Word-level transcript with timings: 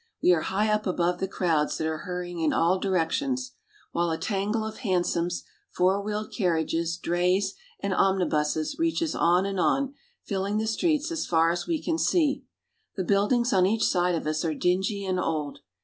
We 0.23 0.33
are 0.33 0.41
high 0.41 0.67
up 0.69 0.87
above 0.87 1.19
the 1.19 1.27
crowds 1.27 1.77
that 1.77 1.85
are 1.85 1.99
hurrying 2.09 2.39
in 2.39 2.53
all 2.53 2.79
directions; 2.79 3.51
while 3.91 4.09
a 4.09 4.17
tangle 4.17 4.65
of 4.65 4.77
hansoms, 4.77 5.43
four 5.69 6.01
wheeled 6.01 6.33
carriages, 6.35 6.97
drays, 6.97 7.53
and 7.81 7.93
omnibuses 7.93 8.79
reaches 8.79 9.13
on 9.13 9.45
and 9.45 9.59
on, 9.59 9.93
filling 10.23 10.57
the 10.57 10.65
streets 10.65 11.11
as 11.11 11.27
far 11.27 11.51
as 11.51 11.67
we 11.67 11.79
can 11.79 11.99
see. 11.99 12.43
The 12.95 13.03
buildings 13.03 13.53
on 13.53 13.67
each 13.67 13.83
side 13.83 14.15
of 14.15 14.25
us 14.25 14.43
are 14.43 14.55
dingy 14.55 15.05
and 15.05 15.19
old. 15.19 15.59